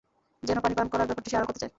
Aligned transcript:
যেন 0.43 0.57
পানি 0.59 0.75
পান 0.75 0.87
করার 0.89 1.07
ব্যাপারটি 1.07 1.29
সে 1.29 1.35
আড়াল 1.37 1.47
করতে 1.47 1.59
চায়। 1.59 1.69